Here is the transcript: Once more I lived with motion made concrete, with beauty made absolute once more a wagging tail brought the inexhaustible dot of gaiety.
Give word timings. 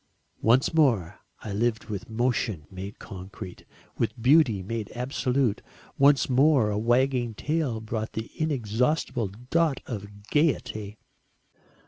Once 0.41 0.73
more 0.73 1.19
I 1.43 1.53
lived 1.53 1.85
with 1.85 2.09
motion 2.09 2.65
made 2.71 2.97
concrete, 2.97 3.65
with 3.99 4.19
beauty 4.19 4.63
made 4.63 4.91
absolute 4.95 5.61
once 5.95 6.27
more 6.27 6.71
a 6.71 6.77
wagging 6.79 7.35
tail 7.35 7.79
brought 7.79 8.13
the 8.13 8.31
inexhaustible 8.35 9.27
dot 9.27 9.79
of 9.85 10.23
gaiety. 10.31 10.97